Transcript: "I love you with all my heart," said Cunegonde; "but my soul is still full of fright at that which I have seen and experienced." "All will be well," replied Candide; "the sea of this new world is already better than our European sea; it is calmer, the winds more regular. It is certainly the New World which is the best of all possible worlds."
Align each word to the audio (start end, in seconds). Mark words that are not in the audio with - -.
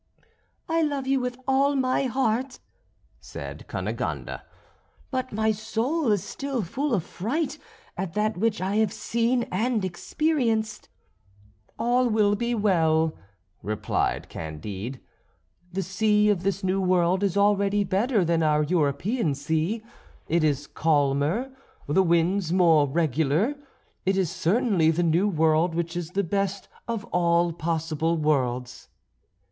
"I 0.67 0.81
love 0.81 1.05
you 1.05 1.19
with 1.19 1.37
all 1.47 1.75
my 1.75 2.05
heart," 2.05 2.57
said 3.19 3.67
Cunegonde; 3.67 4.39
"but 5.11 5.31
my 5.31 5.51
soul 5.51 6.11
is 6.11 6.23
still 6.23 6.63
full 6.63 6.95
of 6.95 7.03
fright 7.03 7.59
at 7.95 8.15
that 8.15 8.35
which 8.35 8.61
I 8.61 8.77
have 8.77 8.91
seen 8.91 9.43
and 9.51 9.85
experienced." 9.85 10.89
"All 11.77 12.09
will 12.09 12.33
be 12.35 12.55
well," 12.55 13.13
replied 13.61 14.27
Candide; 14.27 14.99
"the 15.71 15.83
sea 15.83 16.29
of 16.29 16.41
this 16.41 16.63
new 16.63 16.81
world 16.81 17.21
is 17.21 17.37
already 17.37 17.83
better 17.83 18.25
than 18.25 18.41
our 18.41 18.63
European 18.63 19.35
sea; 19.35 19.83
it 20.27 20.43
is 20.43 20.65
calmer, 20.65 21.51
the 21.87 22.01
winds 22.01 22.51
more 22.51 22.87
regular. 22.87 23.53
It 24.07 24.17
is 24.17 24.31
certainly 24.31 24.89
the 24.89 25.03
New 25.03 25.27
World 25.27 25.75
which 25.75 25.95
is 25.95 26.09
the 26.13 26.23
best 26.23 26.67
of 26.87 27.05
all 27.11 27.53
possible 27.53 28.17
worlds." 28.17 28.89